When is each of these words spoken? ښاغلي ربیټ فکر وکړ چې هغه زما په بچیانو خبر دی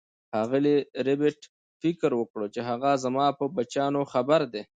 ښاغلي 0.29 0.75
ربیټ 1.07 1.39
فکر 1.81 2.11
وکړ 2.15 2.41
چې 2.53 2.61
هغه 2.69 2.91
زما 3.03 3.25
په 3.39 3.45
بچیانو 3.55 4.01
خبر 4.13 4.41
دی 4.53 4.63